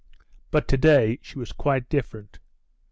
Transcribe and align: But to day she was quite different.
But 0.49 0.67
to 0.69 0.77
day 0.77 1.19
she 1.21 1.37
was 1.37 1.51
quite 1.51 1.87
different. 1.87 2.39